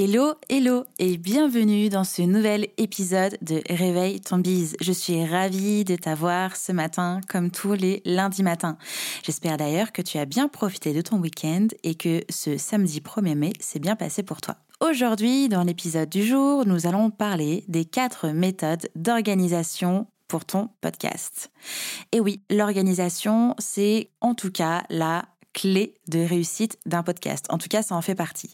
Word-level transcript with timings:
Hello, 0.00 0.34
hello 0.48 0.84
et 1.00 1.16
bienvenue 1.16 1.88
dans 1.88 2.04
ce 2.04 2.22
nouvel 2.22 2.68
épisode 2.76 3.36
de 3.42 3.60
Réveille 3.68 4.20
ton 4.20 4.38
bise. 4.38 4.76
Je 4.80 4.92
suis 4.92 5.24
ravie 5.26 5.84
de 5.84 5.96
t'avoir 5.96 6.54
ce 6.54 6.70
matin 6.70 7.20
comme 7.28 7.50
tous 7.50 7.72
les 7.72 8.00
lundis 8.04 8.44
matins. 8.44 8.78
J'espère 9.24 9.56
d'ailleurs 9.56 9.90
que 9.90 10.00
tu 10.00 10.16
as 10.18 10.24
bien 10.24 10.46
profité 10.46 10.92
de 10.92 11.00
ton 11.00 11.18
week-end 11.18 11.66
et 11.82 11.96
que 11.96 12.22
ce 12.30 12.58
samedi 12.58 13.00
1er 13.00 13.34
mai 13.34 13.52
s'est 13.58 13.80
bien 13.80 13.96
passé 13.96 14.22
pour 14.22 14.40
toi. 14.40 14.54
Aujourd'hui, 14.80 15.48
dans 15.48 15.64
l'épisode 15.64 16.08
du 16.08 16.24
jour, 16.24 16.64
nous 16.64 16.86
allons 16.86 17.10
parler 17.10 17.64
des 17.66 17.84
quatre 17.84 18.28
méthodes 18.28 18.88
d'organisation 18.94 20.06
pour 20.28 20.44
ton 20.44 20.68
podcast. 20.80 21.50
Et 22.12 22.20
oui, 22.20 22.40
l'organisation, 22.50 23.56
c'est 23.58 24.10
en 24.20 24.36
tout 24.36 24.52
cas 24.52 24.84
la 24.90 25.24
clé 25.58 25.94
de 26.06 26.20
réussite 26.20 26.78
d'un 26.86 27.02
podcast. 27.02 27.46
En 27.50 27.58
tout 27.58 27.68
cas, 27.68 27.82
ça 27.82 27.96
en 27.96 28.00
fait 28.00 28.14
partie. 28.14 28.50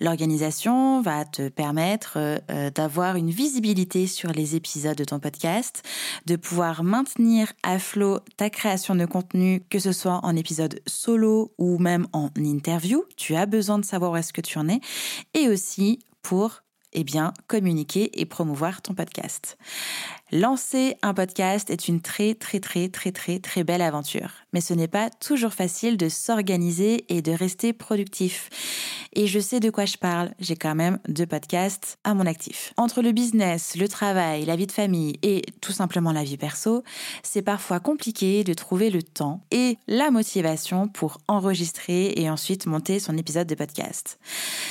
L'organisation 0.00 1.00
va 1.00 1.24
te 1.24 1.48
permettre 1.48 2.18
euh, 2.18 2.70
d'avoir 2.70 3.16
une 3.16 3.30
visibilité 3.30 4.06
sur 4.06 4.32
les 4.32 4.54
épisodes 4.54 4.96
de 4.96 5.04
ton 5.04 5.18
podcast, 5.18 5.82
de 6.26 6.36
pouvoir 6.36 6.84
maintenir 6.84 7.52
à 7.62 7.78
flot 7.78 8.18
ta 8.36 8.50
création 8.50 8.94
de 8.94 9.06
contenu, 9.06 9.62
que 9.70 9.78
ce 9.78 9.92
soit 9.92 10.20
en 10.22 10.36
épisode 10.36 10.80
solo 10.86 11.52
ou 11.56 11.78
même 11.78 12.06
en 12.12 12.28
interview. 12.36 13.02
Tu 13.16 13.34
as 13.34 13.46
besoin 13.46 13.78
de 13.78 13.84
savoir 13.86 14.12
où 14.12 14.16
est-ce 14.16 14.34
que 14.34 14.42
tu 14.42 14.58
en 14.58 14.68
es 14.68 14.80
et 15.32 15.48
aussi 15.48 16.00
pour 16.22 16.61
eh 16.92 17.04
bien, 17.04 17.32
communiquer 17.46 18.20
et 18.20 18.26
promouvoir 18.26 18.82
ton 18.82 18.94
podcast. 18.94 19.56
Lancer 20.34 20.96
un 21.02 21.12
podcast 21.12 21.68
est 21.68 21.88
une 21.88 22.00
très 22.00 22.34
très 22.34 22.58
très 22.58 22.88
très 22.88 23.12
très 23.12 23.38
très 23.38 23.64
belle 23.64 23.82
aventure, 23.82 24.30
mais 24.54 24.62
ce 24.62 24.72
n'est 24.72 24.88
pas 24.88 25.10
toujours 25.10 25.52
facile 25.52 25.98
de 25.98 26.08
s'organiser 26.08 27.04
et 27.14 27.20
de 27.20 27.32
rester 27.32 27.74
productif. 27.74 28.48
Et 29.14 29.26
je 29.26 29.38
sais 29.38 29.60
de 29.60 29.68
quoi 29.68 29.84
je 29.84 29.98
parle, 29.98 30.32
j'ai 30.40 30.56
quand 30.56 30.74
même 30.74 30.98
deux 31.06 31.26
podcasts 31.26 31.98
à 32.02 32.14
mon 32.14 32.24
actif. 32.24 32.72
Entre 32.78 33.02
le 33.02 33.12
business, 33.12 33.76
le 33.76 33.88
travail, 33.88 34.46
la 34.46 34.56
vie 34.56 34.66
de 34.66 34.72
famille 34.72 35.18
et 35.22 35.42
tout 35.60 35.72
simplement 35.72 36.12
la 36.12 36.24
vie 36.24 36.38
perso, 36.38 36.82
c'est 37.22 37.42
parfois 37.42 37.78
compliqué 37.78 38.42
de 38.42 38.54
trouver 38.54 38.88
le 38.88 39.02
temps 39.02 39.42
et 39.50 39.76
la 39.86 40.10
motivation 40.10 40.88
pour 40.88 41.18
enregistrer 41.28 42.14
et 42.16 42.30
ensuite 42.30 42.64
monter 42.64 43.00
son 43.00 43.18
épisode 43.18 43.46
de 43.46 43.54
podcast. 43.54 44.18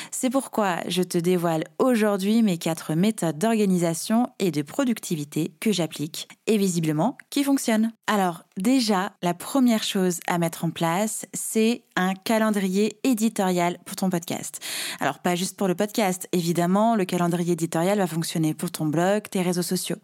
C'est 0.09 0.31
pourquoi 0.31 0.77
je 0.87 1.03
te 1.03 1.19
dévoile 1.19 1.65
aujourd'hui 1.77 2.10
mes 2.17 2.57
quatre 2.57 2.93
méthodes 2.93 3.37
d'organisation 3.37 4.27
et 4.39 4.51
de 4.51 4.61
productivité 4.61 5.53
que 5.59 5.71
j'applique 5.71 6.27
et 6.45 6.57
visiblement 6.57 7.17
qui 7.29 7.43
fonctionne. 7.43 7.91
Alors 8.05 8.43
déjà, 8.57 9.13
la 9.21 9.33
première 9.33 9.83
chose 9.83 10.19
à 10.27 10.37
mettre 10.37 10.65
en 10.65 10.71
place, 10.71 11.25
c'est 11.33 11.83
un 11.95 12.13
calendrier 12.13 12.99
éditorial 13.03 13.77
pour 13.85 13.95
ton 13.95 14.09
podcast. 14.09 14.59
Alors 14.99 15.19
pas 15.19 15.35
juste 15.35 15.57
pour 15.57 15.67
le 15.67 15.75
podcast, 15.75 16.27
évidemment, 16.33 16.95
le 16.95 17.05
calendrier 17.05 17.53
éditorial 17.53 17.97
va 17.97 18.07
fonctionner 18.07 18.53
pour 18.53 18.71
ton 18.71 18.85
blog, 18.85 19.23
tes 19.29 19.41
réseaux 19.41 19.61
sociaux. 19.61 19.97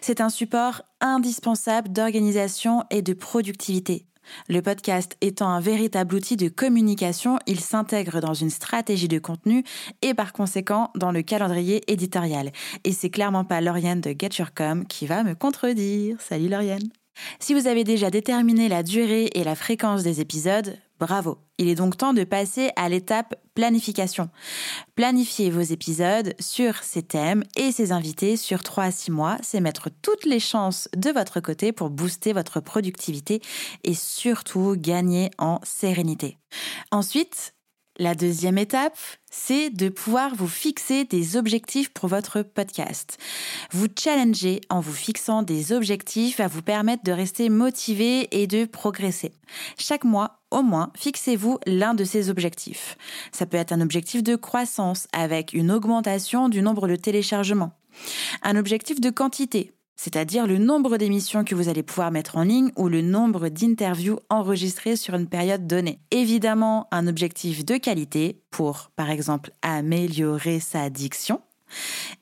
C'est 0.00 0.20
un 0.20 0.30
support 0.30 0.82
indispensable 1.00 1.92
d'organisation 1.92 2.84
et 2.90 3.02
de 3.02 3.12
productivité. 3.12 4.06
Le 4.48 4.60
podcast 4.62 5.16
étant 5.20 5.48
un 5.48 5.60
véritable 5.60 6.14
outil 6.14 6.36
de 6.36 6.48
communication, 6.48 7.38
il 7.46 7.60
s'intègre 7.60 8.20
dans 8.20 8.34
une 8.34 8.50
stratégie 8.50 9.08
de 9.08 9.18
contenu 9.18 9.64
et 10.02 10.14
par 10.14 10.32
conséquent 10.32 10.90
dans 10.94 11.12
le 11.12 11.22
calendrier 11.22 11.82
éditorial. 11.90 12.52
Et 12.84 12.92
c'est 12.92 13.10
clairement 13.10 13.44
pas 13.44 13.60
Lauriane 13.60 14.00
de 14.00 14.14
Get 14.18 14.36
Your 14.38 14.54
Com 14.54 14.86
qui 14.86 15.06
va 15.06 15.22
me 15.22 15.34
contredire. 15.34 16.20
Salut 16.20 16.48
Lauriane. 16.48 16.88
Si 17.38 17.54
vous 17.54 17.66
avez 17.66 17.84
déjà 17.84 18.10
déterminé 18.10 18.68
la 18.68 18.82
durée 18.82 19.30
et 19.34 19.44
la 19.44 19.54
fréquence 19.54 20.02
des 20.02 20.20
épisodes, 20.20 20.78
Bravo. 21.02 21.38
Il 21.62 21.68
est 21.68 21.76
donc 21.76 21.96
temps 21.96 22.12
de 22.12 22.24
passer 22.24 22.70
à 22.74 22.88
l'étape 22.88 23.36
planification. 23.54 24.30
Planifier 24.96 25.48
vos 25.48 25.60
épisodes 25.60 26.34
sur 26.40 26.82
ces 26.82 27.04
thèmes 27.04 27.44
et 27.56 27.70
ces 27.70 27.92
invités 27.92 28.36
sur 28.36 28.64
3 28.64 28.84
à 28.84 28.90
6 28.90 29.12
mois, 29.12 29.36
c'est 29.42 29.60
mettre 29.60 29.88
toutes 30.02 30.24
les 30.24 30.40
chances 30.40 30.88
de 30.96 31.10
votre 31.10 31.38
côté 31.38 31.70
pour 31.70 31.90
booster 31.90 32.32
votre 32.32 32.58
productivité 32.58 33.40
et 33.84 33.94
surtout 33.94 34.74
gagner 34.76 35.30
en 35.38 35.60
sérénité. 35.62 36.36
Ensuite, 36.90 37.54
la 37.98 38.14
deuxième 38.14 38.58
étape, 38.58 38.96
c'est 39.30 39.70
de 39.70 39.88
pouvoir 39.88 40.34
vous 40.34 40.48
fixer 40.48 41.04
des 41.04 41.36
objectifs 41.36 41.90
pour 41.90 42.08
votre 42.08 42.42
podcast. 42.42 43.18
Vous 43.70 43.86
challenger 43.98 44.60
en 44.70 44.80
vous 44.80 44.92
fixant 44.92 45.42
des 45.42 45.72
objectifs 45.72 46.38
va 46.38 46.48
vous 46.48 46.62
permettre 46.62 47.04
de 47.04 47.12
rester 47.12 47.48
motivé 47.48 48.28
et 48.30 48.46
de 48.46 48.64
progresser. 48.64 49.32
Chaque 49.78 50.04
mois, 50.04 50.40
au 50.50 50.62
moins, 50.62 50.90
fixez-vous 50.96 51.58
l'un 51.66 51.94
de 51.94 52.04
ces 52.04 52.30
objectifs. 52.30 52.96
Ça 53.30 53.46
peut 53.46 53.56
être 53.56 53.72
un 53.72 53.80
objectif 53.80 54.22
de 54.22 54.36
croissance 54.36 55.06
avec 55.12 55.52
une 55.52 55.70
augmentation 55.70 56.48
du 56.48 56.62
nombre 56.62 56.88
de 56.88 56.96
téléchargements. 56.96 57.72
Un 58.42 58.56
objectif 58.56 59.00
de 59.00 59.10
quantité 59.10 59.72
c'est-à-dire 60.02 60.48
le 60.48 60.58
nombre 60.58 60.96
d'émissions 60.96 61.44
que 61.44 61.54
vous 61.54 61.68
allez 61.68 61.84
pouvoir 61.84 62.10
mettre 62.10 62.36
en 62.36 62.42
ligne 62.42 62.72
ou 62.74 62.88
le 62.88 63.02
nombre 63.02 63.48
d'interviews 63.48 64.18
enregistrées 64.30 64.96
sur 64.96 65.14
une 65.14 65.28
période 65.28 65.68
donnée. 65.68 66.00
Évidemment, 66.10 66.88
un 66.90 67.06
objectif 67.06 67.64
de 67.64 67.76
qualité 67.76 68.42
pour, 68.50 68.90
par 68.96 69.10
exemple, 69.10 69.52
améliorer 69.62 70.58
sa 70.58 70.90
diction. 70.90 71.40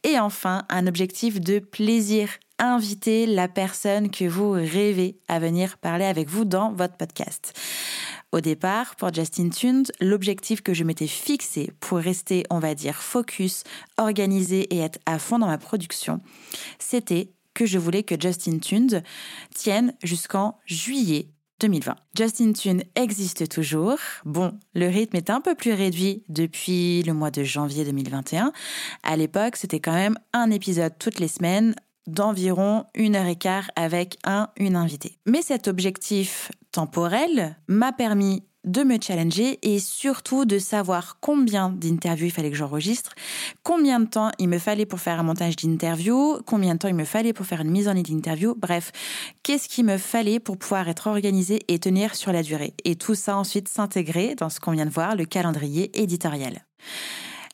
Et 0.04 0.18
enfin, 0.18 0.66
un 0.68 0.86
objectif 0.86 1.40
de 1.40 1.58
plaisir. 1.58 2.28
Inviter 2.58 3.24
la 3.24 3.48
personne 3.48 4.10
que 4.10 4.26
vous 4.26 4.50
rêvez 4.50 5.18
à 5.28 5.38
venir 5.38 5.78
parler 5.78 6.04
avec 6.04 6.28
vous 6.28 6.44
dans 6.44 6.72
votre 6.72 6.98
podcast. 6.98 7.58
Au 8.30 8.42
départ, 8.42 8.94
pour 8.96 9.14
Justin 9.14 9.48
Tunes, 9.48 9.86
l'objectif 10.02 10.60
que 10.60 10.74
je 10.74 10.84
m'étais 10.84 11.06
fixé 11.06 11.72
pour 11.80 11.96
rester, 11.96 12.44
on 12.50 12.58
va 12.58 12.74
dire, 12.74 12.96
focus, 12.96 13.64
organisé 13.96 14.74
et 14.74 14.80
être 14.80 14.98
à 15.06 15.18
fond 15.18 15.38
dans 15.38 15.46
ma 15.46 15.56
production, 15.56 16.20
c'était 16.78 17.30
que 17.54 17.66
je 17.66 17.78
voulais 17.78 18.02
que 18.02 18.20
Justin 18.20 18.58
Tunes 18.58 19.02
tienne 19.54 19.94
jusqu'en 20.02 20.58
juillet 20.66 21.28
2020. 21.60 21.94
Justin 22.16 22.52
Tune 22.52 22.82
existe 22.94 23.48
toujours. 23.48 23.98
Bon, 24.24 24.58
le 24.74 24.88
rythme 24.88 25.16
est 25.16 25.30
un 25.30 25.40
peu 25.40 25.54
plus 25.54 25.72
réduit 25.72 26.24
depuis 26.28 27.02
le 27.02 27.12
mois 27.12 27.30
de 27.30 27.44
janvier 27.44 27.84
2021. 27.84 28.52
À 29.02 29.16
l'époque, 29.16 29.56
c'était 29.56 29.80
quand 29.80 29.92
même 29.92 30.18
un 30.32 30.50
épisode 30.50 30.94
toutes 30.98 31.20
les 31.20 31.28
semaines 31.28 31.74
d'environ 32.06 32.86
une 32.94 33.14
heure 33.14 33.26
et 33.26 33.36
quart 33.36 33.70
avec 33.76 34.18
un, 34.24 34.48
une 34.56 34.74
invitée. 34.74 35.18
Mais 35.26 35.42
cet 35.42 35.68
objectif 35.68 36.50
temporel 36.72 37.56
m'a 37.68 37.92
permis 37.92 38.42
de 38.64 38.82
me 38.82 38.98
challenger 39.00 39.58
et 39.62 39.78
surtout 39.78 40.44
de 40.44 40.58
savoir 40.58 41.18
combien 41.20 41.70
d'interviews 41.70 42.26
il 42.26 42.30
fallait 42.30 42.50
que 42.50 42.56
j'enregistre, 42.56 43.12
combien 43.62 44.00
de 44.00 44.06
temps 44.06 44.30
il 44.38 44.48
me 44.48 44.58
fallait 44.58 44.86
pour 44.86 45.00
faire 45.00 45.18
un 45.18 45.22
montage 45.22 45.56
d'interview, 45.56 46.40
combien 46.46 46.74
de 46.74 46.78
temps 46.78 46.88
il 46.88 46.94
me 46.94 47.04
fallait 47.04 47.32
pour 47.32 47.46
faire 47.46 47.60
une 47.60 47.70
mise 47.70 47.88
en 47.88 47.92
ligne 47.92 48.04
d'interview, 48.04 48.54
bref, 48.56 48.92
qu'est-ce 49.42 49.68
qu'il 49.68 49.84
me 49.84 49.98
fallait 49.98 50.40
pour 50.40 50.58
pouvoir 50.58 50.88
être 50.88 51.06
organisé 51.06 51.60
et 51.68 51.78
tenir 51.78 52.14
sur 52.14 52.32
la 52.32 52.42
durée? 52.42 52.74
Et 52.84 52.96
tout 52.96 53.14
ça 53.14 53.36
ensuite 53.36 53.68
s'intégrer 53.68 54.34
dans 54.34 54.50
ce 54.50 54.60
qu'on 54.60 54.72
vient 54.72 54.86
de 54.86 54.90
voir, 54.90 55.16
le 55.16 55.24
calendrier 55.24 55.90
éditorial. 56.00 56.64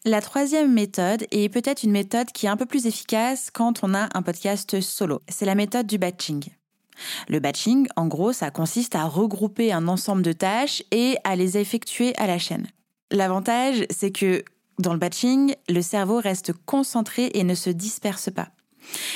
La 0.04 0.20
troisième 0.20 0.72
méthode 0.72 1.26
est 1.32 1.48
peut-être 1.48 1.82
une 1.82 1.90
méthode 1.90 2.30
qui 2.30 2.46
est 2.46 2.48
un 2.48 2.56
peu 2.56 2.66
plus 2.66 2.86
efficace 2.86 3.50
quand 3.52 3.82
on 3.82 3.92
a 3.92 4.08
un 4.14 4.22
podcast 4.22 4.80
solo. 4.80 5.20
C'est 5.28 5.46
la 5.46 5.56
méthode 5.56 5.86
du 5.86 5.98
batching. 5.98 6.55
Le 7.28 7.40
batching, 7.40 7.86
en 7.96 8.06
gros, 8.06 8.32
ça 8.32 8.50
consiste 8.50 8.94
à 8.94 9.04
regrouper 9.04 9.72
un 9.72 9.88
ensemble 9.88 10.22
de 10.22 10.32
tâches 10.32 10.82
et 10.90 11.16
à 11.24 11.36
les 11.36 11.58
effectuer 11.58 12.14
à 12.16 12.26
la 12.26 12.38
chaîne. 12.38 12.66
L'avantage, 13.10 13.84
c'est 13.90 14.10
que 14.10 14.44
dans 14.78 14.92
le 14.92 14.98
batching, 14.98 15.54
le 15.68 15.82
cerveau 15.82 16.20
reste 16.20 16.52
concentré 16.66 17.30
et 17.34 17.44
ne 17.44 17.54
se 17.54 17.70
disperse 17.70 18.30
pas. 18.30 18.48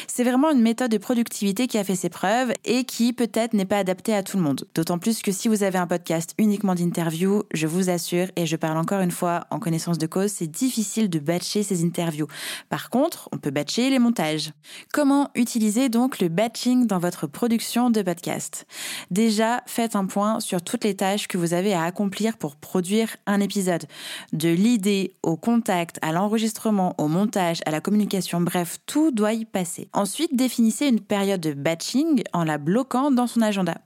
C'est 0.07 0.25
vraiment 0.25 0.51
une 0.51 0.61
méthode 0.61 0.91
de 0.91 0.99
productivité 0.99 1.67
qui 1.67 1.79
a 1.79 1.85
fait 1.85 1.95
ses 1.95 2.09
preuves 2.09 2.53
et 2.65 2.85
qui 2.85 3.13
peut-être 3.13 3.55
n'est 3.55 3.65
pas 3.65 3.79
adaptée 3.79 4.15
à 4.15 4.23
tout 4.23 4.37
le 4.37 4.43
monde. 4.43 4.65
D'autant 4.75 4.99
plus 4.99 5.23
que 5.23 5.33
si 5.33 5.49
vous 5.49 5.63
avez 5.63 5.79
un 5.79 5.87
podcast 5.87 6.35
uniquement 6.39 6.75
d'interviews, 6.75 7.45
je 7.53 7.67
vous 7.67 7.91
assure, 7.91 8.27
et 8.37 8.47
je 8.47 8.57
parle 8.57 8.79
encore 8.79 9.01
une 9.01 9.11
fois 9.11 9.47
en 9.51 9.59
connaissance 9.59 9.99
de 9.99 10.07
cause, 10.07 10.33
c'est 10.33 10.47
difficile 10.47 11.09
de 11.09 11.19
batcher 11.19 11.63
ces 11.63 11.85
interviews. 11.85 12.27
Par 12.69 12.91
contre, 12.91 13.29
on 13.33 13.39
peut 13.39 13.51
batcher 13.51 13.91
les 13.91 13.99
montages. 13.99 14.53
Comment 14.93 15.31
utiliser 15.35 15.89
donc 15.89 16.21
le 16.21 16.29
batching 16.29 16.87
dans 16.87 16.99
votre 16.99 17.27
production 17.27 17.91
de 17.91 18.03
podcast? 18.03 18.67
Déjà, 19.11 19.63
faites 19.67 19.97
un 19.97 20.07
point 20.07 20.41
sur 20.41 20.63
toutes 20.63 20.85
les 20.85 20.97
tâches 20.97 21.29
que 21.29 21.39
vous 21.39 21.55
avez 21.55 21.75
à 21.75 21.85
accomplir 21.85 22.37
pour 22.37 22.57
produire 22.57 23.17
un 23.27 23.41
épisode. 23.41 23.85
De 24.33 24.49
l'idée 24.49 25.15
au 25.23 25.37
contact, 25.37 25.99
à 26.03 26.13
l'enregistrement, 26.13 26.95
au 26.99 27.09
montage, 27.09 27.61
à 27.67 27.71
la 27.71 27.81
communication, 27.81 28.41
bref, 28.41 28.79
tout 28.87 29.11
doit 29.11 29.33
y 29.33 29.45
passer. 29.45 29.60
Ensuite, 29.93 30.37
définissez 30.37 30.87
une 30.87 31.01
période 31.01 31.41
de 31.41 31.53
batching 31.53 32.23
en 32.33 32.45
la 32.45 32.59
bloquant 32.59 33.11
dans 33.11 33.27
son 33.27 33.43
agenda. 33.43 33.79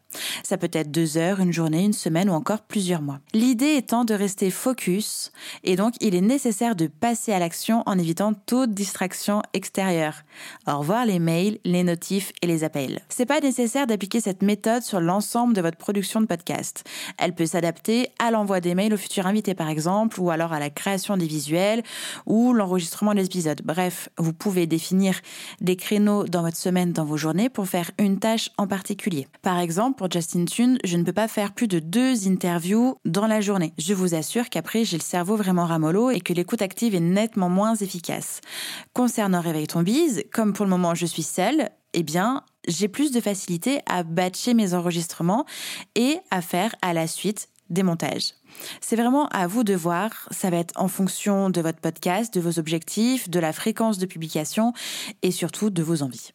Ça 0.43 0.56
peut 0.56 0.70
être 0.72 0.90
deux 0.90 1.16
heures, 1.16 1.40
une 1.40 1.52
journée, 1.52 1.84
une 1.84 1.93
semaine 1.93 2.31
ou 2.31 2.32
encore 2.32 2.62
plusieurs 2.62 3.02
mois. 3.02 3.20
L'idée 3.32 3.75
étant 3.75 4.05
de 4.05 4.14
rester 4.14 4.50
focus 4.50 5.32
et 5.62 5.76
donc 5.76 5.94
il 6.00 6.14
est 6.14 6.20
nécessaire 6.20 6.76
de 6.76 6.87
passer 6.87 7.32
à 7.32 7.38
l'action 7.38 7.82
en 7.87 7.99
évitant 7.99 8.32
toute 8.46 8.72
distraction 8.72 9.43
extérieure. 9.52 10.22
Au 10.66 10.78
revoir 10.78 11.06
les 11.06 11.19
mails, 11.19 11.58
les 11.64 11.82
notifs 11.82 12.32
et 12.43 12.46
les 12.46 12.64
appels. 12.64 13.00
C'est 13.08 13.26
pas 13.26 13.40
nécessaire 13.40 13.87
d'appliquer 13.87 14.20
cette 14.20 14.43
méthode 14.43 14.82
sur 14.82 15.00
l'ensemble 15.00 15.55
de 15.55 15.61
votre 15.61 15.76
production 15.76 16.20
de 16.20 16.26
podcast. 16.26 16.84
Elle 17.19 17.34
peut 17.34 17.46
s'adapter 17.46 18.08
à 18.19 18.31
l'envoi 18.31 18.61
des 18.61 18.75
mails 18.75 18.94
aux 18.94 18.99
futurs 18.99 19.26
invités 19.26 19.55
par 19.55 19.69
exemple 19.69 20.20
ou 20.20 20.31
alors 20.31 20.52
à 20.52 20.61
la 20.61 20.70
création 20.70 21.16
des 21.16 21.26
visuels 21.26 21.82
ou 22.26 22.52
l'enregistrement 22.52 23.14
des 23.14 23.25
épisodes. 23.25 23.62
Bref, 23.64 24.08
vous 24.19 24.32
pouvez 24.32 24.66
définir 24.66 25.20
des 25.61 25.76
créneaux 25.76 26.25
dans 26.25 26.43
votre 26.43 26.56
semaine, 26.56 26.93
dans 26.93 27.05
vos 27.05 27.16
journées 27.16 27.49
pour 27.49 27.66
faire 27.66 27.90
une 27.99 28.19
tâche 28.19 28.50
en 28.58 28.66
particulier. 28.66 29.26
Par 29.43 29.58
exemple, 29.58 30.02
Justin 30.10 30.44
Tune, 30.44 30.78
je 30.84 30.96
ne 30.96 31.02
peux 31.02 31.12
pas 31.12 31.28
faire 31.28 31.52
plus 31.52 31.68
de 31.68 31.78
deux 31.78 32.28
interviews 32.28 32.96
dans 33.04 33.26
la 33.26 33.40
journée. 33.40 33.72
Je 33.78 33.94
vous 33.94 34.14
assure 34.14 34.48
qu'après, 34.48 34.84
j'ai 34.84 34.96
le 34.96 35.02
cerveau 35.02 35.36
vraiment 35.36 35.66
ramollo 35.66 36.10
et 36.10 36.20
que 36.20 36.32
l'écoute 36.32 36.62
active 36.62 36.94
est 36.94 37.00
nettement 37.00 37.48
moins 37.48 37.74
efficace. 37.74 38.40
Concernant 38.92 39.40
Réveille 39.40 39.66
ton 39.66 39.82
bise, 39.82 40.24
comme 40.32 40.52
pour 40.52 40.64
le 40.64 40.70
moment 40.70 40.94
je 40.94 41.06
suis 41.06 41.22
seule, 41.22 41.70
eh 41.94 42.02
bien, 42.02 42.42
j'ai 42.66 42.88
plus 42.88 43.12
de 43.12 43.20
facilité 43.20 43.80
à 43.86 44.02
batcher 44.02 44.54
mes 44.54 44.74
enregistrements 44.74 45.46
et 45.94 46.18
à 46.30 46.42
faire 46.42 46.74
à 46.82 46.92
la 46.92 47.06
suite 47.06 47.48
des 47.75 47.82
montages. 47.82 48.32
C'est 48.81 48.97
vraiment 48.97 49.26
à 49.29 49.47
vous 49.47 49.65
de 49.65 49.75
voir, 49.75 50.29
ça 50.31 50.49
va 50.49 50.56
être 50.56 50.73
en 50.81 50.88
fonction 50.88 51.50
de 51.50 51.61
votre 51.61 51.81
podcast, 51.81 52.32
de 52.32 52.41
vos 52.41 52.59
objectifs, 52.59 53.29
de 53.29 53.41
la 53.41 53.53
fréquence 53.53 53.99
de 53.99 54.06
publication 54.06 54.73
et 55.23 55.31
surtout 55.31 55.71
de 55.71 55.82
vos 55.82 56.03
envies. 56.03 56.31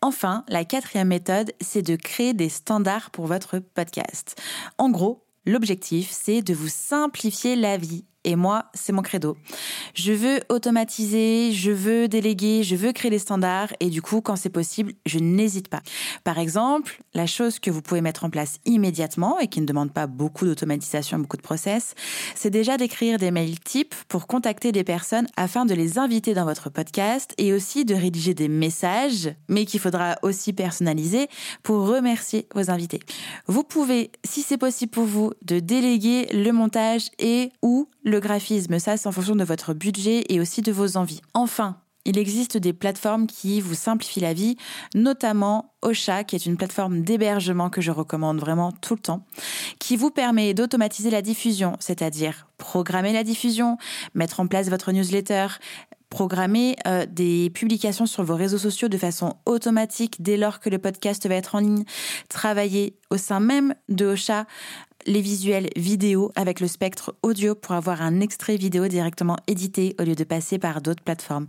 Enfin, 0.00 0.44
la 0.48 0.64
quatrième 0.64 1.08
méthode, 1.08 1.52
c'est 1.60 1.82
de 1.82 1.96
créer 1.96 2.34
des 2.34 2.48
standards 2.48 3.10
pour 3.10 3.26
votre 3.26 3.58
podcast. 3.58 4.40
En 4.76 4.90
gros, 4.90 5.24
l'objectif, 5.46 6.10
c'est 6.10 6.42
de 6.42 6.54
vous 6.54 6.68
simplifier 6.68 7.56
la 7.56 7.76
vie 7.76 8.04
et 8.24 8.36
moi, 8.36 8.66
c'est 8.74 8.92
mon 8.92 9.02
credo. 9.02 9.36
Je 9.94 10.12
veux 10.12 10.40
automatiser, 10.48 11.52
je 11.52 11.70
veux 11.70 12.08
déléguer, 12.08 12.62
je 12.62 12.76
veux 12.76 12.92
créer 12.92 13.10
des 13.10 13.18
standards 13.18 13.72
et 13.80 13.90
du 13.90 14.02
coup, 14.02 14.20
quand 14.20 14.36
c'est 14.36 14.50
possible, 14.50 14.92
je 15.06 15.18
n'hésite 15.18 15.68
pas. 15.68 15.82
Par 16.24 16.38
exemple, 16.38 17.00
la 17.14 17.26
chose 17.26 17.58
que 17.58 17.70
vous 17.70 17.82
pouvez 17.82 18.00
mettre 18.00 18.24
en 18.24 18.30
place 18.30 18.58
immédiatement 18.64 19.38
et 19.40 19.48
qui 19.48 19.60
ne 19.60 19.66
demande 19.66 19.92
pas 19.92 20.06
beaucoup 20.06 20.44
d'automatisation, 20.44 21.18
beaucoup 21.18 21.36
de 21.36 21.42
process, 21.42 21.94
c'est 22.34 22.50
déjà 22.50 22.76
d'écrire 22.76 23.18
des 23.18 23.30
mails 23.30 23.58
types 23.58 23.94
pour 24.08 24.26
contacter 24.26 24.72
des 24.72 24.84
personnes 24.84 25.26
afin 25.36 25.66
de 25.66 25.74
les 25.74 25.98
inviter 25.98 26.34
dans 26.34 26.44
votre 26.44 26.70
podcast 26.70 27.34
et 27.38 27.52
aussi 27.52 27.84
de 27.84 27.94
rédiger 27.94 28.34
des 28.34 28.48
messages, 28.48 29.34
mais 29.48 29.64
qu'il 29.64 29.80
faudra 29.80 30.16
aussi 30.22 30.52
personnaliser 30.52 31.28
pour 31.62 31.86
remercier 31.86 32.46
vos 32.54 32.70
invités. 32.70 33.00
Vous 33.46 33.64
pouvez, 33.64 34.10
si 34.24 34.42
c'est 34.42 34.58
possible 34.58 34.90
pour 34.90 35.04
vous, 35.04 35.32
de 35.42 35.58
déléguer 35.58 36.26
le 36.32 36.52
montage 36.52 37.10
et 37.18 37.50
ou 37.62 37.88
le 38.04 38.20
graphisme. 38.20 38.78
Ça, 38.78 38.96
c'est 38.96 39.08
en 39.08 39.12
fonction 39.12 39.36
de 39.36 39.44
votre 39.44 39.74
budget 39.74 40.24
et 40.28 40.40
aussi 40.40 40.62
de 40.62 40.72
vos 40.72 40.96
envies. 40.96 41.20
Enfin, 41.34 41.76
il 42.04 42.18
existe 42.18 42.56
des 42.56 42.72
plateformes 42.72 43.26
qui 43.26 43.60
vous 43.60 43.74
simplifient 43.74 44.20
la 44.20 44.32
vie, 44.32 44.56
notamment 44.94 45.74
Ocha, 45.82 46.24
qui 46.24 46.34
est 46.34 46.46
une 46.46 46.56
plateforme 46.56 47.02
d'hébergement 47.02 47.70
que 47.70 47.80
je 47.80 47.92
recommande 47.92 48.40
vraiment 48.40 48.72
tout 48.72 48.94
le 48.94 49.00
temps, 49.00 49.24
qui 49.78 49.96
vous 49.96 50.10
permet 50.10 50.54
d'automatiser 50.54 51.10
la 51.10 51.22
diffusion, 51.22 51.76
c'est-à-dire 51.78 52.48
programmer 52.58 53.12
la 53.12 53.22
diffusion, 53.22 53.78
mettre 54.14 54.40
en 54.40 54.46
place 54.46 54.68
votre 54.68 54.90
newsletter, 54.90 55.46
programmer 56.12 56.76
euh, 56.86 57.06
des 57.08 57.48
publications 57.50 58.04
sur 58.04 58.22
vos 58.22 58.36
réseaux 58.36 58.58
sociaux 58.58 58.88
de 58.88 58.98
façon 58.98 59.34
automatique 59.46 60.20
dès 60.20 60.36
lors 60.36 60.60
que 60.60 60.68
le 60.68 60.78
podcast 60.78 61.26
va 61.26 61.36
être 61.36 61.54
en 61.54 61.60
ligne, 61.60 61.84
travailler 62.28 62.98
au 63.10 63.16
sein 63.16 63.40
même 63.40 63.74
de 63.88 64.06
Ocha 64.06 64.46
les 65.06 65.20
visuels 65.20 65.70
vidéo 65.76 66.32
avec 66.34 66.60
le 66.60 66.68
spectre 66.68 67.14
audio 67.22 67.54
pour 67.54 67.72
avoir 67.72 68.02
un 68.02 68.20
extrait 68.20 68.56
vidéo 68.56 68.88
directement 68.88 69.36
édité 69.46 69.94
au 69.98 70.04
lieu 70.04 70.14
de 70.14 70.24
passer 70.24 70.58
par 70.58 70.80
d'autres 70.80 71.02
plateformes. 71.02 71.46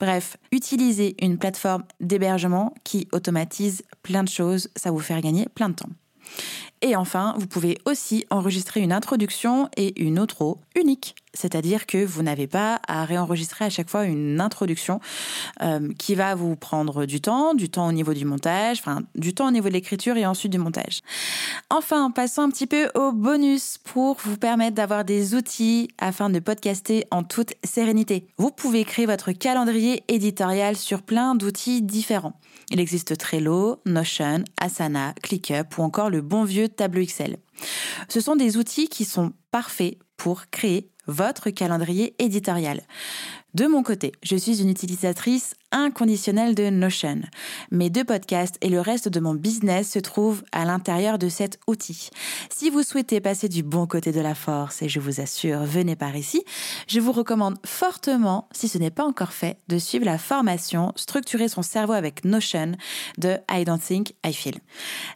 Bref, 0.00 0.36
utilisez 0.52 1.16
une 1.20 1.38
plateforme 1.38 1.84
d'hébergement 2.00 2.74
qui 2.84 3.08
automatise 3.12 3.82
plein 4.02 4.22
de 4.22 4.28
choses, 4.28 4.68
ça 4.76 4.90
vous 4.90 4.98
faire 4.98 5.20
gagner 5.20 5.46
plein 5.54 5.68
de 5.68 5.74
temps. 5.74 5.90
Et 6.82 6.96
enfin, 6.96 7.34
vous 7.38 7.46
pouvez 7.46 7.78
aussi 7.84 8.24
enregistrer 8.30 8.80
une 8.80 8.92
introduction 8.92 9.68
et 9.76 10.00
une 10.02 10.18
outro 10.18 10.60
unique. 10.74 11.14
C'est-à-dire 11.36 11.86
que 11.86 12.04
vous 12.04 12.22
n'avez 12.22 12.46
pas 12.46 12.80
à 12.88 13.04
réenregistrer 13.04 13.64
à 13.64 13.70
chaque 13.70 13.90
fois 13.90 14.04
une 14.04 14.40
introduction 14.40 15.00
euh, 15.62 15.92
qui 15.98 16.14
va 16.14 16.34
vous 16.34 16.56
prendre 16.56 17.06
du 17.06 17.20
temps, 17.20 17.54
du 17.54 17.68
temps 17.68 17.88
au 17.88 17.92
niveau 17.92 18.14
du 18.14 18.24
montage, 18.24 18.78
enfin 18.80 19.02
du 19.14 19.34
temps 19.34 19.48
au 19.48 19.50
niveau 19.50 19.68
de 19.68 19.74
l'écriture 19.74 20.16
et 20.16 20.26
ensuite 20.26 20.52
du 20.52 20.58
montage. 20.58 21.02
Enfin, 21.70 22.10
passons 22.10 22.42
un 22.42 22.50
petit 22.50 22.66
peu 22.66 22.90
au 22.94 23.12
bonus 23.12 23.78
pour 23.78 24.16
vous 24.24 24.36
permettre 24.36 24.74
d'avoir 24.74 25.04
des 25.04 25.34
outils 25.34 25.88
afin 25.98 26.30
de 26.30 26.38
podcaster 26.38 27.04
en 27.10 27.22
toute 27.22 27.54
sérénité. 27.64 28.26
Vous 28.38 28.50
pouvez 28.50 28.84
créer 28.84 29.06
votre 29.06 29.32
calendrier 29.32 30.02
éditorial 30.08 30.76
sur 30.76 31.02
plein 31.02 31.34
d'outils 31.34 31.82
différents. 31.82 32.38
Il 32.70 32.80
existe 32.80 33.16
Trello, 33.16 33.80
Notion, 33.86 34.42
Asana, 34.60 35.14
ClickUp 35.22 35.78
ou 35.78 35.82
encore 35.82 36.10
le 36.10 36.20
bon 36.20 36.44
vieux 36.44 36.68
tableau 36.68 37.02
Excel. 37.02 37.36
Ce 38.08 38.20
sont 38.20 38.36
des 38.36 38.56
outils 38.56 38.88
qui 38.88 39.04
sont 39.04 39.32
parfaits 39.50 39.98
pour 40.16 40.50
créer 40.50 40.90
votre 41.06 41.50
calendrier 41.50 42.14
éditorial. 42.18 42.82
De 43.56 43.66
mon 43.66 43.82
côté, 43.82 44.12
je 44.22 44.36
suis 44.36 44.60
une 44.60 44.68
utilisatrice 44.68 45.54
inconditionnelle 45.72 46.54
de 46.54 46.68
Notion. 46.68 47.22
Mes 47.70 47.88
deux 47.88 48.04
podcasts 48.04 48.56
et 48.60 48.68
le 48.68 48.80
reste 48.80 49.08
de 49.08 49.18
mon 49.18 49.34
business 49.34 49.90
se 49.90 49.98
trouvent 49.98 50.42
à 50.52 50.66
l'intérieur 50.66 51.18
de 51.18 51.30
cet 51.30 51.58
outil. 51.66 52.10
Si 52.50 52.68
vous 52.68 52.82
souhaitez 52.82 53.20
passer 53.20 53.48
du 53.48 53.62
bon 53.62 53.86
côté 53.86 54.12
de 54.12 54.20
la 54.20 54.34
force, 54.34 54.82
et 54.82 54.88
je 54.90 55.00
vous 55.00 55.20
assure, 55.22 55.64
venez 55.64 55.96
par 55.96 56.16
ici, 56.16 56.44
je 56.86 57.00
vous 57.00 57.12
recommande 57.12 57.56
fortement, 57.64 58.46
si 58.52 58.68
ce 58.68 58.76
n'est 58.76 58.90
pas 58.90 59.04
encore 59.04 59.32
fait, 59.32 59.58
de 59.68 59.78
suivre 59.78 60.04
la 60.04 60.18
formation 60.18 60.92
Structurer 60.94 61.48
son 61.48 61.62
cerveau 61.62 61.94
avec 61.94 62.24
Notion 62.24 62.72
de 63.16 63.38
I 63.50 63.64
Don't 63.64 63.80
Think 63.80 64.12
I 64.24 64.34
Feel. 64.34 64.56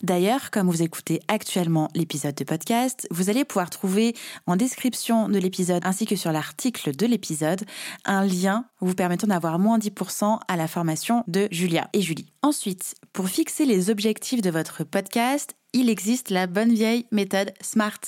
D'ailleurs, 0.03 0.51
comme 0.51 0.69
vous 0.69 0.83
écoutez 0.83 1.21
actuellement 1.29 1.89
l'épisode 1.95 2.35
de 2.35 2.45
podcast, 2.45 3.07
vous 3.11 3.29
allez 3.29 3.45
pouvoir 3.45 3.71
trouver 3.71 4.15
en 4.47 4.57
description 4.57 5.29
de 5.29 5.39
l'épisode 5.39 5.83
ainsi 5.85 6.07
que 6.07 6.17
sur 6.17 6.33
l'article 6.33 6.97
de 6.97 7.07
l'épisode 7.07 7.65
un 8.05 8.30
lien 8.31 8.67
vous 8.81 8.95
permettant 8.95 9.27
d'avoir 9.27 9.59
moins 9.59 9.79
10% 9.79 10.39
à 10.47 10.57
la 10.57 10.69
formation 10.69 11.25
de 11.27 11.49
Julia 11.51 11.89
et 11.93 12.01
Julie. 12.01 12.33
Ensuite, 12.43 12.95
pour 13.13 13.29
fixer 13.29 13.65
les 13.67 13.91
objectifs 13.91 14.43
de 14.43 14.51
votre 14.51 14.85
podcast, 14.85 15.55
il 15.73 15.89
existe 15.89 16.31
la 16.31 16.47
bonne 16.47 16.73
vieille 16.73 17.07
méthode 17.13 17.53
SMART, 17.61 18.01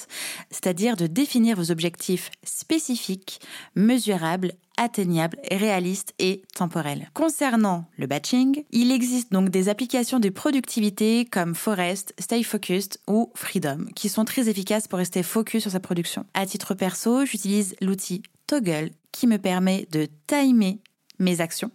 c'est-à-dire 0.50 0.96
de 0.96 1.06
définir 1.06 1.56
vos 1.56 1.70
objectifs 1.70 2.30
spécifiques, 2.42 3.40
mesurables, 3.76 4.52
atteignables, 4.76 5.38
réalistes 5.50 6.14
et 6.18 6.42
temporels. 6.54 7.08
Concernant 7.14 7.84
le 7.96 8.06
batching, 8.06 8.64
il 8.72 8.90
existe 8.90 9.32
donc 9.32 9.50
des 9.50 9.68
applications 9.68 10.18
de 10.18 10.28
productivité 10.28 11.24
comme 11.24 11.54
Forest, 11.54 12.14
Stay 12.18 12.42
Focused 12.42 12.98
ou 13.06 13.30
Freedom 13.34 13.86
qui 13.94 14.08
sont 14.08 14.24
très 14.24 14.48
efficaces 14.48 14.88
pour 14.88 14.98
rester 14.98 15.22
focus 15.22 15.62
sur 15.62 15.70
sa 15.70 15.80
production. 15.80 16.24
À 16.34 16.46
titre 16.46 16.74
perso, 16.74 17.24
j'utilise 17.24 17.76
l'outil 17.80 18.22
Toggle 18.46 18.90
qui 19.12 19.26
me 19.26 19.38
permet 19.38 19.86
de 19.90 20.08
timer 20.26 20.80
mes 21.18 21.40
actions. 21.40 21.70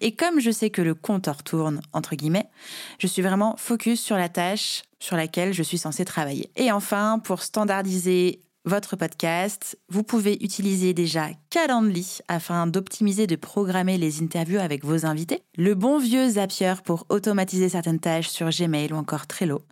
Et 0.00 0.16
comme 0.16 0.40
je 0.40 0.50
sais 0.50 0.70
que 0.70 0.82
le 0.82 0.94
compteur 0.94 1.42
tourne, 1.42 1.80
entre 1.92 2.16
guillemets, 2.16 2.48
je 2.98 3.06
suis 3.06 3.22
vraiment 3.22 3.56
focus 3.56 4.00
sur 4.00 4.16
la 4.16 4.28
tâche 4.28 4.82
sur 4.98 5.16
laquelle 5.16 5.52
je 5.52 5.62
suis 5.62 5.78
censée 5.78 6.04
travailler. 6.04 6.50
Et 6.56 6.72
enfin, 6.72 7.20
pour 7.20 7.42
standardiser 7.42 8.42
votre 8.68 8.96
podcast. 8.96 9.78
Vous 9.88 10.02
pouvez 10.02 10.34
utiliser 10.44 10.92
déjà 10.92 11.28
Calendly 11.50 12.18
afin 12.28 12.66
d'optimiser, 12.66 13.26
de 13.26 13.34
programmer 13.34 13.98
les 13.98 14.22
interviews 14.22 14.60
avec 14.60 14.84
vos 14.84 15.06
invités. 15.06 15.42
Le 15.56 15.74
bon 15.74 15.98
vieux 15.98 16.28
Zapier 16.28 16.74
pour 16.84 17.06
automatiser 17.08 17.68
certaines 17.70 17.98
tâches 17.98 18.28
sur 18.28 18.50
Gmail 18.50 18.92
ou 18.92 18.96
encore 18.96 19.26
Trello. 19.26 19.62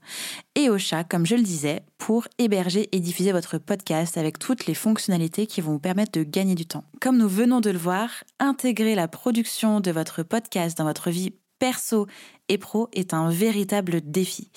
Et 0.54 0.70
Ocha, 0.70 1.04
comme 1.04 1.26
je 1.26 1.36
le 1.36 1.42
disais, 1.42 1.82
pour 1.98 2.26
héberger 2.38 2.88
et 2.92 3.00
diffuser 3.00 3.32
votre 3.32 3.58
podcast 3.58 4.16
avec 4.16 4.38
toutes 4.38 4.66
les 4.66 4.74
fonctionnalités 4.74 5.46
qui 5.46 5.60
vont 5.60 5.72
vous 5.72 5.78
permettre 5.78 6.12
de 6.12 6.24
gagner 6.24 6.54
du 6.54 6.66
temps. 6.66 6.84
Comme 7.00 7.18
nous 7.18 7.28
venons 7.28 7.60
de 7.60 7.70
le 7.70 7.78
voir, 7.78 8.08
intégrer 8.40 8.94
la 8.94 9.08
production 9.08 9.80
de 9.80 9.90
votre 9.90 10.22
podcast 10.22 10.78
dans 10.78 10.84
votre 10.84 11.10
vie 11.10 11.34
perso 11.58 12.06
et 12.48 12.58
pro 12.58 12.88
est 12.92 13.14
un 13.14 13.30
véritable 13.30 14.00
défi. 14.02 14.50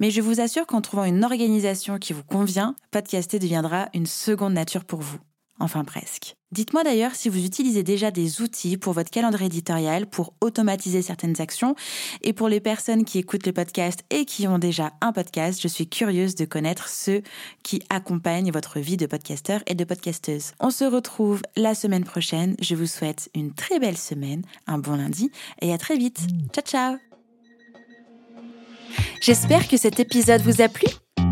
Mais 0.00 0.10
je 0.10 0.20
vous 0.20 0.40
assure 0.40 0.66
qu'en 0.66 0.80
trouvant 0.80 1.04
une 1.04 1.24
organisation 1.24 1.98
qui 1.98 2.12
vous 2.12 2.24
convient, 2.24 2.74
podcaster 2.90 3.38
deviendra 3.38 3.88
une 3.94 4.06
seconde 4.06 4.54
nature 4.54 4.84
pour 4.84 5.00
vous. 5.00 5.18
Enfin 5.58 5.84
presque. 5.84 6.36
Dites-moi 6.52 6.84
d'ailleurs 6.84 7.14
si 7.14 7.28
vous 7.28 7.44
utilisez 7.44 7.82
déjà 7.82 8.10
des 8.10 8.42
outils 8.42 8.76
pour 8.76 8.92
votre 8.92 9.10
calendrier 9.10 9.46
éditorial 9.46 10.06
pour 10.06 10.34
automatiser 10.40 11.02
certaines 11.02 11.40
actions. 11.40 11.74
Et 12.22 12.32
pour 12.32 12.48
les 12.48 12.60
personnes 12.60 13.04
qui 13.04 13.18
écoutent 13.18 13.46
le 13.46 13.52
podcast 13.52 14.04
et 14.10 14.26
qui 14.26 14.46
ont 14.46 14.58
déjà 14.58 14.92
un 15.00 15.12
podcast, 15.12 15.60
je 15.60 15.68
suis 15.68 15.88
curieuse 15.88 16.34
de 16.34 16.44
connaître 16.44 16.88
ceux 16.88 17.22
qui 17.62 17.82
accompagnent 17.88 18.52
votre 18.52 18.80
vie 18.80 18.96
de 18.96 19.06
podcasteur 19.06 19.62
et 19.66 19.74
de 19.74 19.84
podcasteuse. 19.84 20.52
On 20.60 20.70
se 20.70 20.84
retrouve 20.84 21.42
la 21.56 21.74
semaine 21.74 22.04
prochaine. 22.04 22.54
Je 22.60 22.74
vous 22.74 22.86
souhaite 22.86 23.30
une 23.34 23.54
très 23.54 23.78
belle 23.78 23.98
semaine, 23.98 24.42
un 24.66 24.78
bon 24.78 24.96
lundi 24.96 25.30
et 25.62 25.72
à 25.72 25.78
très 25.78 25.96
vite. 25.96 26.20
Ciao 26.52 26.64
ciao 26.64 26.96
J'espère 29.20 29.66
que 29.68 29.76
cet 29.76 29.98
épisode 30.00 30.42
vous 30.42 30.60
a 30.60 30.68
plu. 30.68 30.86